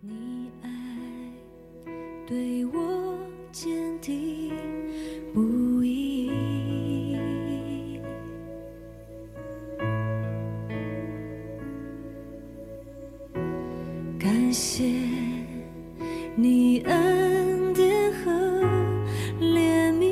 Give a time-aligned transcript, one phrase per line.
[0.00, 0.68] 你爱
[2.26, 3.18] 对我
[3.50, 4.52] 坚定
[5.32, 6.28] 不移，
[14.18, 14.84] 感谢
[16.34, 18.30] 你恩典和
[19.40, 20.04] 怜悯，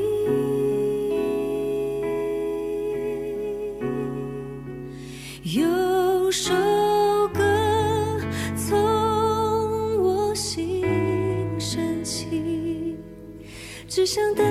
[5.42, 6.54] 有手
[14.04, 14.44] 只想单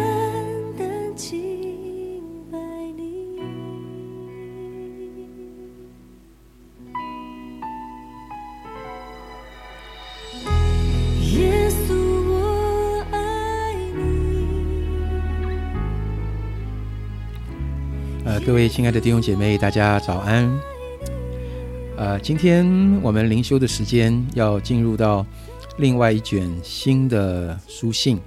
[0.76, 2.58] 单敬拜
[2.98, 3.38] 你。
[11.38, 11.94] 耶稣，
[12.32, 14.02] 我爱你。
[18.26, 20.52] 呃，各位亲爱的弟兄姐妹，大家早安。
[21.96, 22.66] 呃，今天
[23.04, 25.24] 我们灵修的时间要进入到
[25.78, 28.20] 另外一卷新的书信，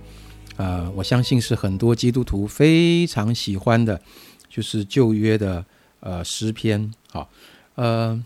[0.56, 4.00] 呃，我相信是很多基督徒非常喜欢的，
[4.48, 5.64] 就是旧约的
[6.00, 6.92] 呃诗篇。
[7.10, 7.28] 好，
[7.74, 8.22] 呃，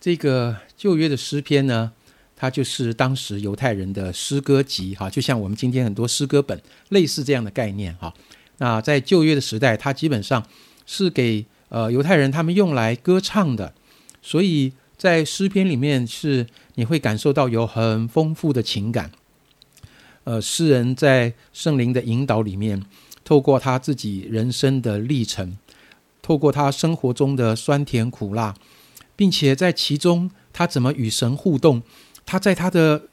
[0.00, 1.92] 这个旧约的诗篇呢，
[2.36, 8.14] 它就是当时犹太人的诗歌集，哈，就像我们今天很多诗歌本类似这样的概念，哈。
[8.58, 10.46] 那在旧约的时代，它基本上
[10.86, 13.74] 是给呃犹太人他们用来歌唱的，
[14.22, 19.10] 所以在诗篇里面是你会感受到有很丰富的情感。
[20.24, 22.84] 呃，诗人在圣灵的引导里面，
[23.24, 25.56] 透过他自己人生的历程，
[26.20, 28.54] 透过他生活中的酸甜苦辣，
[29.16, 31.82] 并且在其中他怎么与神互动，
[32.24, 33.08] 他在他的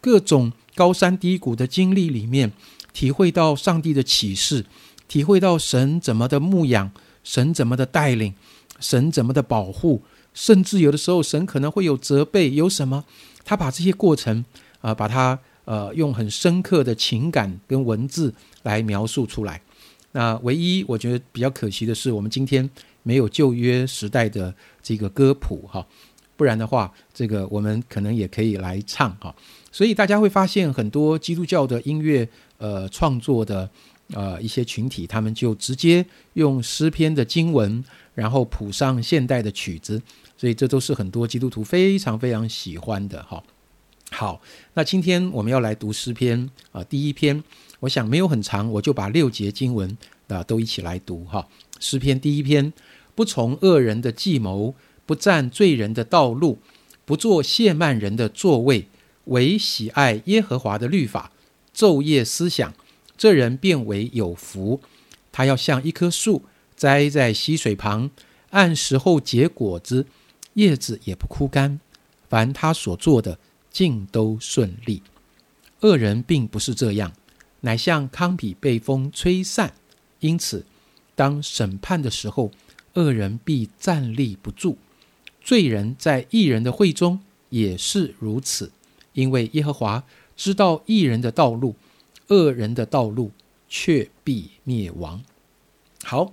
[0.00, 2.52] 各种高山低谷的经历里面，
[2.92, 4.66] 体会到上帝的启示，
[5.08, 6.92] 体会到神怎么的牧养，
[7.22, 8.34] 神怎么的带领，
[8.78, 10.02] 神怎么的保护，
[10.34, 13.04] 甚至有的时候神可能会有责备，有什么？
[13.46, 14.44] 他把这些过程
[14.82, 19.60] 啊、把它呃用很深刻的情感跟文字来描述出来。
[20.12, 22.68] 那唯一我觉得比较可惜的是，我们今天
[23.02, 25.84] 没有旧约时代的这个歌谱哈，
[26.36, 29.34] 不然的话，这个我们可能也可以来唱哈。
[29.72, 33.68] 所以大家会发现很多基督教的音乐呃创作的
[34.12, 40.00] 呃一些群体，他们就直接用诗篇的经文，然后谱上现代的曲子，
[40.36, 43.42] 所以这都是很多基督徒非常非常喜欢的哈。
[44.14, 44.40] 好，
[44.74, 47.42] 那今天我们要来读诗篇啊、第一篇，
[47.80, 49.98] 我想没有很长，我就把六节经文
[50.28, 51.48] 啊、都一起来读哈。
[51.80, 52.72] 诗篇第一篇，
[53.16, 56.60] 不从恶人的计谋，不占罪人的道路，
[57.04, 58.86] 不做亵慢人的座位，
[59.24, 61.32] 唯喜爱耶和华的律法，
[61.74, 62.72] 昼夜思想，
[63.18, 64.80] 这人变为有福。
[65.32, 66.44] 他要像一棵树
[66.76, 68.08] 栽在溪水旁，
[68.50, 70.06] 按时候结果子，
[70.52, 71.80] 叶子也不枯干。
[72.28, 73.38] 凡他所做的，
[73.74, 75.02] 尽都顺利。
[75.80, 77.12] 恶人并不是这样，
[77.62, 79.74] 乃像糠秕被风吹散。
[80.20, 80.64] 因此，
[81.16, 82.52] 当审判的时候，
[82.94, 84.78] 恶人必站立不住。
[85.42, 87.20] 罪人在义人的会中
[87.50, 88.70] 也是如此，
[89.12, 90.04] 因为耶和华
[90.36, 91.74] 知道义人的道路，
[92.28, 93.32] 恶人的道路
[93.68, 95.22] 却必灭亡。
[96.04, 96.32] 好，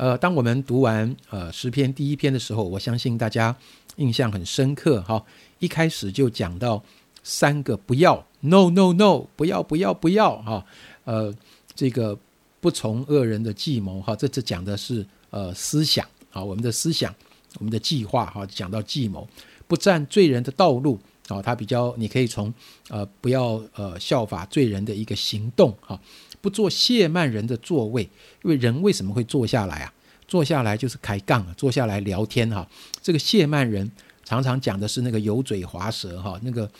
[0.00, 3.54] 呃，当我们读完呃诗篇第一篇的时候，我相信大家
[3.96, 5.22] 印象很深刻哈。
[5.58, 6.82] 一开始就讲到
[7.22, 10.64] 三个不要，no no no，不要不要不要哈。
[11.04, 11.34] 呃，
[11.74, 12.18] 这个
[12.62, 17.14] 不从恶人的计谋哈，这这讲的是呃思想啊，我们的思想，
[17.58, 19.28] 我们的计划哈，讲到计谋，
[19.68, 22.50] 不占罪人的道路啊，它比较你可以从
[22.88, 26.00] 呃不要呃效法罪人的一个行动哈，
[26.40, 28.02] 不做谢曼人的座位，
[28.42, 29.92] 因为人为什么会坐下来啊？
[30.26, 32.64] 坐下来就是开杠，坐下来聊天哈。
[33.02, 33.90] 这个谢曼人
[34.24, 36.70] 常常讲的是那个油嘴滑舌哈，那个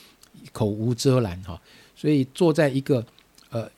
[0.52, 1.60] 口无遮拦哈，
[1.96, 3.04] 所以坐在一个
[3.50, 3.68] 呃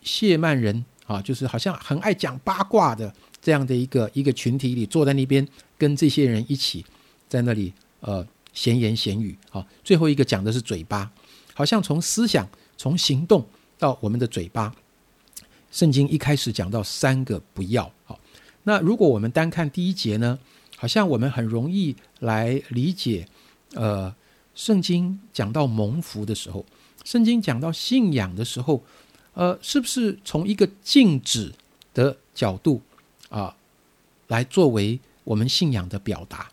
[0.00, 6.86] 谢曼人啊，就是好像很爱讲八卦的这样的一个一个群体里，坐在那边跟这些人一起
[7.28, 9.66] 在那里呃闲言闲语啊。
[9.82, 11.10] 最后一个讲的是嘴巴，
[11.52, 13.44] 好像从思想从行动
[13.76, 14.72] 到我们的嘴巴。
[15.76, 18.18] 圣经一开始讲到三个不要，好，
[18.62, 20.38] 那如果我们单看第一节呢，
[20.74, 23.28] 好像我们很容易来理解，
[23.74, 24.14] 呃，
[24.54, 26.64] 圣经讲到蒙福的时候，
[27.04, 28.82] 圣经讲到信仰的时候，
[29.34, 31.52] 呃，是不是从一个禁止
[31.92, 32.80] 的角度
[33.28, 33.54] 啊、
[34.28, 36.50] 来作为我们信仰的表达？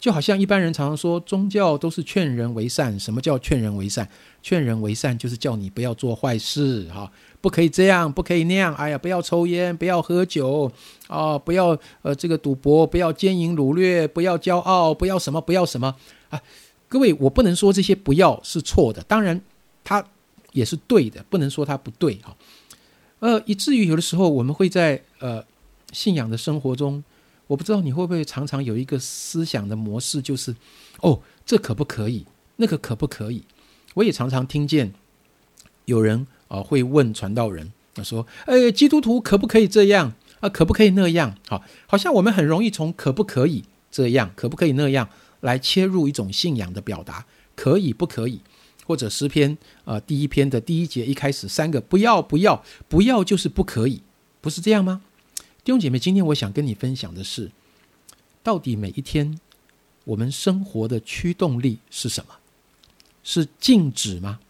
[0.00, 2.98] 就好像一般人常常说，宗教都是劝人为善。
[2.98, 4.08] 什么叫劝人为善？
[4.42, 7.12] 劝人为善就是叫你不要做坏事，哈、
[7.42, 8.74] 不可以这样，不可以那样。
[8.76, 10.72] 哎呀，不要抽烟，不要喝酒，
[11.06, 15.94] 啊、不要呃这个赌博，不要奸淫掳掠，不要骄傲，不要什么，不要什么
[16.30, 16.40] 啊。
[16.88, 19.38] 各位，我不能说这些不要是错的，当然
[19.84, 20.02] 它
[20.52, 22.34] 也是对的，不能说它不对哈。
[23.18, 25.44] 呃，以至于有的时候我们会在呃
[25.92, 27.04] 信仰的生活中，
[27.50, 30.54] 我不知道你会不会常常有一个思想的模式，就是
[31.00, 32.24] 哦，这可不可以？
[32.56, 33.42] 那个可不可以？
[33.94, 34.92] 我也常常听见
[35.86, 40.48] 有人啊会问传道人，他说：“呃，基督徒可不可以这样啊？
[40.48, 45.08] 可不可以那样？”好，好像我们很容易从可不可以这样，可不可以那样
[45.40, 47.26] 来切入一种信仰的表达，
[47.56, 48.40] 可以不可以？
[48.86, 54.02] 或者诗篇啊，第一篇的第一节一开始三个不要不要不要就是不可以，
[54.40, 55.02] 不是这样吗？
[55.62, 57.50] 弟兄姐妹，今天我想跟你分享的是，
[58.42, 59.38] 到底每一天
[60.04, 62.34] 我们生活的驱动力是什么？
[63.22, 64.40] 是静止吗？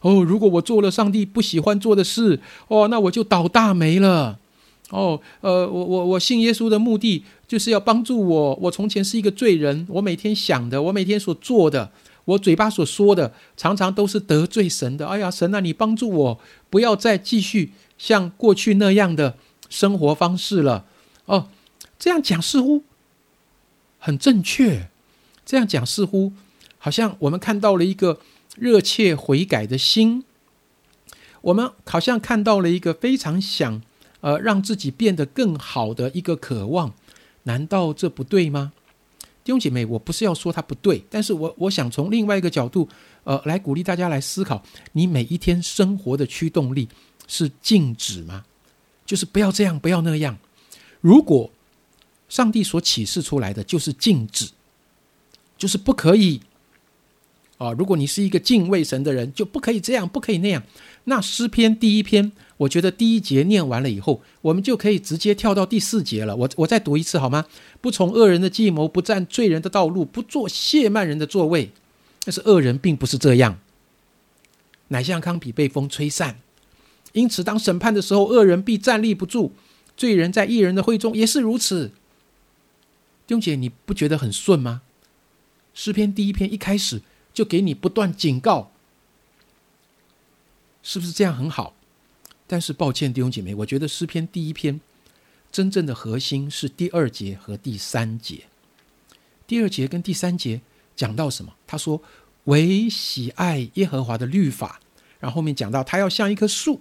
[0.00, 4.40] 哦，如果我做了上帝不喜欢做的事，哦，那我就倒大霉了。
[4.88, 8.54] 哦，呃，我我我信耶稣的目的就是要帮助我。
[8.62, 11.92] 我从前是一个罪人，我每天想的，我每天所做的，
[12.24, 15.06] 我嘴巴所说的，常常都是得罪神的。
[15.06, 19.36] 哎呀，神啊，你帮助我，不要再继续像过去那样的
[19.70, 20.84] 生活方式了。
[21.24, 21.48] 哦，
[21.98, 22.84] 这样讲似乎
[23.98, 24.90] 很正确，
[25.46, 26.34] 这样讲似乎。
[26.82, 28.20] 好像我们看到了一个
[28.56, 30.24] 热切悔改的心，
[31.42, 33.82] 我们好像看到了一个非常想
[34.22, 36.94] 呃让自己变得更好的一个渴望，
[37.42, 38.72] 难道这不对吗？
[39.44, 42.88] 弟兄姐妹，我不是要说它不对，但是我我想从另外一个角度
[43.24, 44.62] 呃来鼓励大家来思考：
[44.92, 46.88] 你每一天生活的驱动力
[47.28, 48.44] 是静止吗？
[49.10, 50.38] 就是不要这样，不要那样。
[51.00, 51.50] 如果
[52.28, 54.50] 上帝所启示出来的就是禁止，
[55.58, 56.42] 就是不可以。
[57.58, 60.62] 啊，如果你是一个敬畏神的人，就不可以这样，不可以那样。
[61.06, 66.36] 那诗篇第一篇，我觉得第一节念完了以后，我们就可以直接跳到第四节了。
[66.36, 67.46] 我我再读一次好吗？
[67.80, 71.72] 不从恶人的计谋，不占罪人的道路，不做亵慢人的座位。
[72.24, 73.58] 但是恶人并不是这样，
[74.86, 76.38] 乃像糠皮被风吹散。
[77.12, 79.52] 因此，当审判的时候，恶人必站立不住；
[79.96, 81.88] 罪人在异人的会中也是如此。
[83.26, 84.82] 弟兄姐，你不觉得很顺吗？
[85.74, 87.02] 诗篇第一篇一开始。
[87.32, 88.72] 就给你不断警告，
[90.82, 91.74] 是不是这样很好？
[92.48, 94.80] 但是抱歉，弟兄姐妹，我觉得诗篇第一篇
[95.52, 98.46] 真正的核心是第二节和第三节。
[99.46, 100.60] 第二节跟第三节
[100.96, 101.54] 讲到什么？
[101.68, 102.02] 他说
[102.44, 104.80] ：“唯喜爱耶和华的律法。”
[105.20, 106.80] 然后后面讲到他要像一棵树。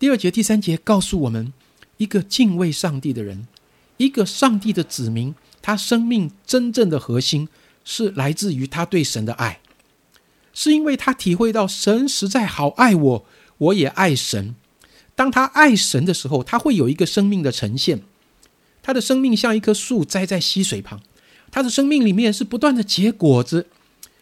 [0.00, 1.52] 第二节、第三节告诉我们，
[1.98, 3.46] 一个敬畏上帝的人，
[3.98, 7.48] 一个上帝的子民，他生命真正的核心。
[7.82, 9.60] 是来自于他对神的爱，
[10.52, 13.26] 是因为他体会到神实在好爱我，
[13.58, 14.54] 我也爱神。
[15.14, 18.02] 当他爱神的时候，他会有一个生命的呈现。
[18.82, 21.00] 他的生命像一棵树栽在溪水旁，
[21.50, 23.66] 他的生命里面是不断的结果子。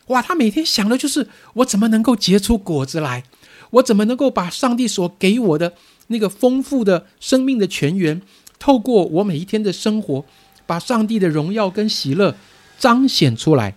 [0.06, 3.24] 哇，他每天想的就是我怎么能够结出果子来，
[3.70, 5.74] 我怎么能够把上帝所给我的
[6.08, 8.22] 那个丰富的生命的泉源，
[8.58, 10.24] 透过我每一天的生活，
[10.66, 12.36] 把上帝的荣耀跟喜乐。
[12.78, 13.74] 彰显出来，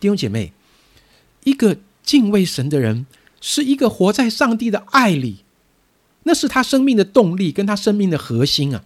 [0.00, 0.52] 弟兄姐妹，
[1.44, 3.06] 一个敬畏神的人，
[3.40, 5.44] 是一个活在上帝的爱里，
[6.24, 8.82] 那是他生命的动力，跟他生命的核心啊。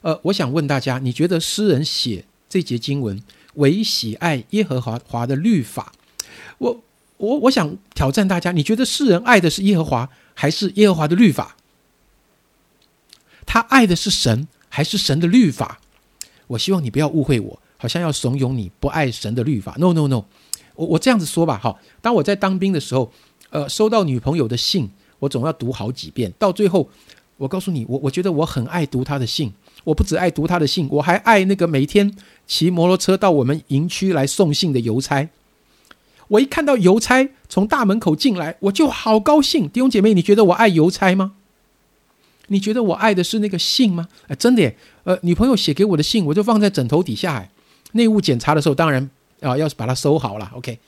[0.00, 3.22] 呃，我想问大家，你觉得诗人写这节经文
[3.54, 5.92] 为喜爱耶和华华的律法？
[6.58, 6.82] 我
[7.20, 11.56] 我我想挑战大家，你觉得世人爱的是耶和华，还是耶和华的律法？
[13.44, 15.80] 他爱的是神，还是神的律法？
[16.48, 17.60] 我希望你不要误会我。
[17.82, 20.24] 好像要怂恿你不爱神的律法？No No No，
[20.74, 21.74] 我我这样子说吧，哈。
[22.02, 23.10] 当我在当兵的时候，
[23.48, 26.30] 呃，收到女朋友的信，我总要读好几遍。
[26.38, 26.90] 到最后，
[27.38, 29.50] 我告诉你，我我觉得我很爱读她的信。
[29.84, 32.14] 我不只爱读她的信，我还爱那个每天
[32.46, 35.26] 骑摩托车到我们营区来送信的邮差。
[36.30, 39.68] 我一看到邮差从大门口进来，我就好高兴。
[39.68, 41.32] 弟兄姐妹，你觉得我爱邮差吗？
[42.48, 44.08] 你觉得我爱的是那个信吗？
[44.28, 47.50] 哎，真的耶，呃，女朋友写给我的信，我就放在枕头底下，哎。
[47.92, 49.10] 内务检查的时候，当然
[49.40, 50.48] 啊，要是把它收好了。
[50.54, 50.78] OK，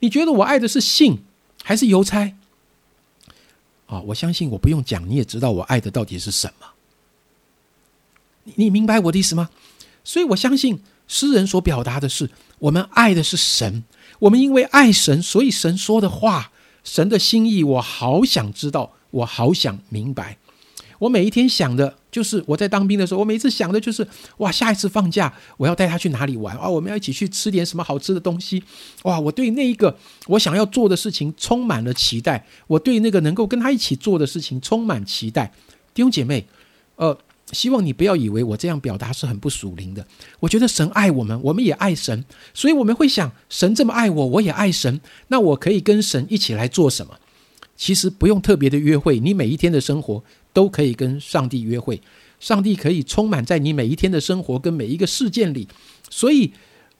[0.00, 1.18] 你觉得我爱的是信
[1.64, 2.34] 还是邮差？
[3.86, 6.66] 啊，我相信我不用讲，你也知道我爱的到底是什么。
[8.44, 9.48] 你你明白我的意思吗？
[10.04, 12.28] 所以我相信诗人所表达的是，
[12.58, 13.82] 我们爱的是神，
[14.20, 16.52] 我们因为爱神，所以神说的话，
[16.84, 20.38] 神的心意，我好想知道，我好想明白。
[21.00, 26.68] 我每一天想的就是我在当兵的时候，我每次想的就是哇，下一次放假我要带他去哪里玩啊？
[26.68, 28.62] 我们要一起去吃点什么好吃的东西
[29.04, 29.18] 哇！
[29.18, 29.96] 我对那一个
[30.26, 35.50] 我想要做的事情充满了期待，我对那个能够跟他一起做的事情充满期待。
[35.94, 36.46] 弟兄姐妹，
[36.96, 37.16] 呃，
[37.52, 40.06] 希望你不要以为我这样表达是很不属灵的。
[40.38, 47.18] 我觉得神爱我们，我们也爱神，所以我们会想，神这么爱我，我也爱神，那我可以跟神一起来做什么？
[47.76, 52.00] 其实不用特别的约会，你每一天的生活都可以跟上帝约会，
[52.38, 55.66] 上帝可以充满在你每一天的生活跟每一个事件里。
[56.08, 56.52] 所以，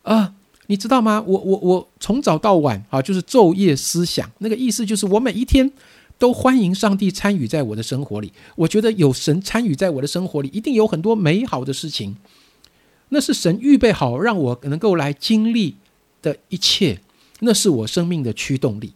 [0.02, 0.34] 啊，
[0.66, 1.22] 你知道吗？
[1.26, 5.70] 我我我从早到晚啊，就是昼夜思想，那个意思就是我每一天。
[6.20, 8.30] 都欢迎上帝参与在我的生活里。
[8.54, 12.18] 我觉得有神参与在我的生活里，一定有很多美好的事情。
[13.08, 15.76] 那是神预备好让我能够来经历
[16.20, 17.00] 的一切，
[17.38, 18.92] 那是我生命的驱动力。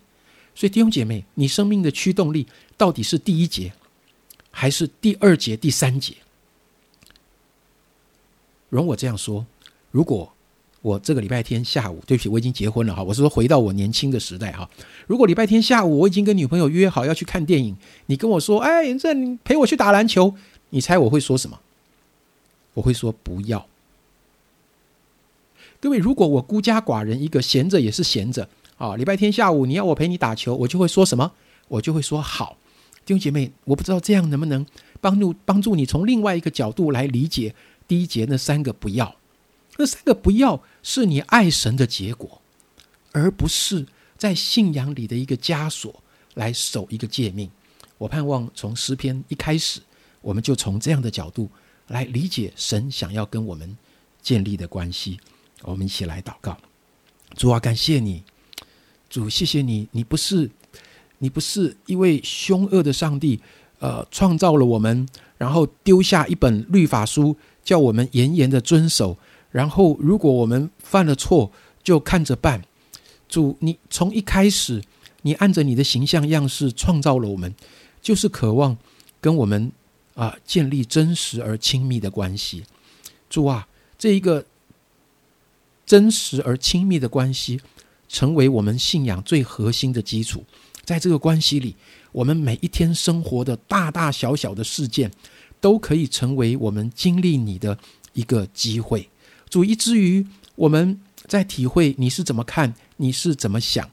[0.54, 3.73] 所以弟兄姐妹，你生命的驱动力到底是第一节，
[4.50, 6.16] 还是第二节、第三节？
[8.69, 9.47] 容我这样说：
[9.90, 10.34] 如果。
[10.85, 13.03] 我这个礼拜天下午，对不起，我已经结婚了哈。
[13.03, 14.69] 我是说回到我年轻的时代哈。
[15.07, 17.75] 如果礼拜天下午我已经跟女朋友约好要去看电影，
[18.05, 20.35] 你跟我说，哎，这你陪我去打篮球，
[20.69, 21.59] 你猜我会说什么？
[22.75, 23.67] 我会说不要。
[25.81, 28.95] 各位，如果我孤家寡人一个，闲着也是闲着啊。
[28.95, 31.33] 礼拜天下午你要我陪你打球，我就会说什么？
[31.69, 32.59] 我就会说好。
[33.07, 34.67] 弟兄姐妹，我不知道这样能不能
[35.00, 37.55] 帮助帮助你从另外一个角度来理解
[37.88, 39.17] 第一节那三个不要。
[39.76, 42.40] 那三个不要是你爱神的结果，
[43.12, 46.02] 而不是在信仰里的一个枷锁
[46.35, 47.50] 来守一个诫命。
[47.99, 49.81] 我盼望从诗篇一开始，
[50.21, 51.50] 我们就从这样的角度
[51.88, 53.76] 来理解神想要跟我们
[54.23, 55.19] 建立的关系。
[55.62, 56.57] 我们一起来祷告：
[57.37, 58.23] 主啊，感谢你，
[59.09, 60.50] 主，谢谢你，你不是
[61.19, 63.40] 你不是一位凶恶的上帝，
[63.78, 69.16] 呃，创造了我们，然后丢下一本律法书，叫我们严严的遵守。
[69.54, 71.49] 然后，如果我们犯了错，
[71.84, 72.61] 就看着办。
[73.28, 74.82] 主，你从一开始，
[75.23, 77.54] 你按着你的形象样式创造了我们，
[78.02, 78.76] 就是渴望
[79.20, 79.70] 跟我们
[80.14, 82.64] 啊建立真实而亲密的关系。
[83.30, 84.44] 主啊，这一个
[85.87, 87.61] 真实而亲密的关系，
[88.08, 90.44] 成为我们信仰最核心的基础。
[90.84, 91.76] 在这个关系里，
[92.11, 95.08] 我们每一天生活的大大小小的事件，
[95.61, 97.78] 都可以成为我们经历你的
[98.14, 99.08] 一个机会。
[99.54, 103.88] 主，以至于我们在体会你是怎么看，你是怎么想。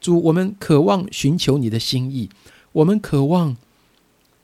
[0.00, 2.28] 主，我们渴望寻求你的心意，
[2.72, 3.56] 我们渴望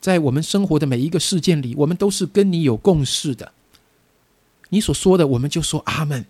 [0.00, 3.50] 在我们生活的每一个事件里，我们都是跟你有共识的。
[4.68, 6.24] 你所说的，我们就说阿门。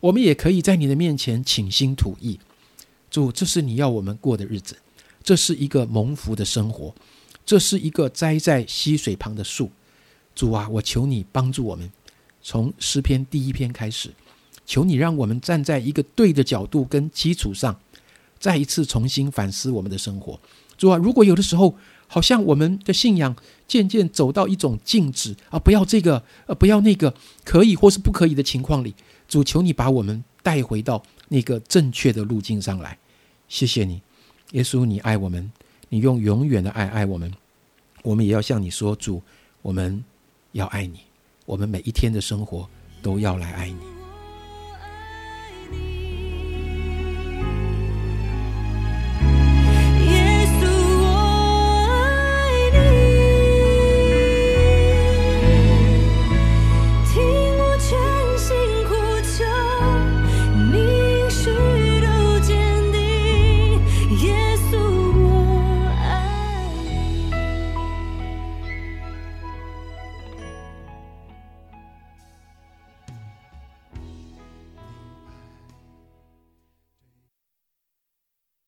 [0.00, 2.40] 我们也可以在你的面前倾心吐意。
[3.08, 4.76] 主，这是你要我们过的日子，
[5.22, 6.92] 这是一个蒙福的生活，
[7.44, 9.70] 这是一个栽在溪水旁的树。
[10.34, 11.88] 主啊，我求你帮助我们。
[12.48, 14.08] 从诗篇第一篇开始，
[14.64, 17.76] 求你让我们站在一个对的角度跟基础上，
[18.38, 20.38] 再一次重新反思我们的生活。
[20.78, 21.74] 主啊，如果有的时候
[22.06, 23.34] 好像我们的信仰
[23.66, 27.12] 渐渐走到一种静止啊，不要这个，呃，不要那个，
[27.44, 28.94] 可以或是不可以的情况里，
[29.26, 32.96] 主求你把我们带回到那个正确的路径上来。
[33.48, 34.00] 谢谢你，
[34.52, 35.50] 耶稣，你爱我们，
[35.88, 37.34] 你用永远的爱爱我们，
[38.04, 39.20] 我们也要向你说，主，
[39.62, 40.04] 我们
[40.52, 41.00] 要爱你。
[41.46, 42.68] 我们每一天的生活
[43.02, 43.95] 都要来爱你。